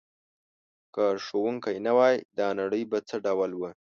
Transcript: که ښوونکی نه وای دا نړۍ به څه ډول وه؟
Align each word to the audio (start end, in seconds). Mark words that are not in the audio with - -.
که 0.93 1.05
ښوونکی 1.25 1.75
نه 1.85 1.91
وای 1.97 2.15
دا 2.37 2.47
نړۍ 2.59 2.83
به 2.91 2.97
څه 3.07 3.15
ډول 3.25 3.51
وه؟ 3.59 3.71